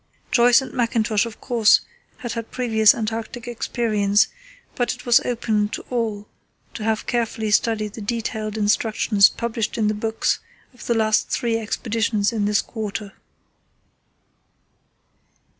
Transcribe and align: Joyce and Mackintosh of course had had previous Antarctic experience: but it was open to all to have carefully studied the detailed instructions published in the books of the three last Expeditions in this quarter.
Joyce 0.31 0.63
and 0.63 0.73
Mackintosh 0.73 1.27
of 1.27 1.39
course 1.39 1.81
had 2.17 2.31
had 2.31 2.49
previous 2.49 2.95
Antarctic 2.95 3.47
experience: 3.47 4.29
but 4.73 4.95
it 4.95 5.05
was 5.05 5.19
open 5.23 5.69
to 5.69 5.83
all 5.91 6.27
to 6.73 6.83
have 6.83 7.05
carefully 7.05 7.51
studied 7.51 7.93
the 7.93 8.01
detailed 8.01 8.57
instructions 8.57 9.29
published 9.29 9.77
in 9.77 9.89
the 9.89 9.93
books 9.93 10.39
of 10.73 10.79
the 10.87 11.11
three 11.29 11.55
last 11.57 11.61
Expeditions 11.67 12.33
in 12.33 12.45
this 12.45 12.63
quarter. 12.63 13.13